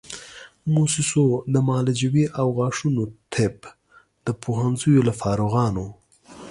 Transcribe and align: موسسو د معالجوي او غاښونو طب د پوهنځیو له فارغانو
موسسو 0.73 1.25
د 1.53 1.55
معالجوي 1.67 2.25
او 2.39 2.47
غاښونو 2.57 3.03
طب 3.33 3.57
د 4.25 4.27
پوهنځیو 4.43 5.05
له 5.07 5.13
فارغانو 5.21 5.87